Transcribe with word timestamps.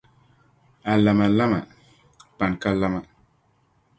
A 0.93 0.93
lama 1.03 1.27
lama, 1.37 1.59
pani 2.37 2.55
ka 2.61 2.69
lama. 2.81 3.01